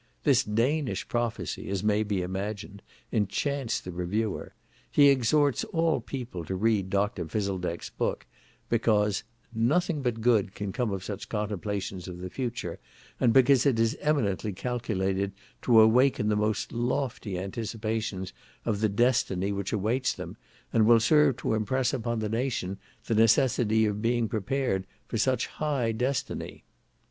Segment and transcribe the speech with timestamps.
[0.23, 2.81] This Danish prophecy, as may be imagined,
[3.13, 4.55] enchants the reviewer.
[4.89, 7.25] He exhorts all people to read Dr.
[7.27, 8.25] Phiseldek's book,
[8.67, 12.79] because "nothing but good can come of such contemplations of the future,
[13.19, 18.33] and because it is eminently calculated to awaken the most lofty anticipations
[18.65, 20.35] of the destiny which awaits them,
[20.73, 25.45] and will serve to impress upon the nation the necessity of being prepared for such
[25.45, 26.63] high destiny."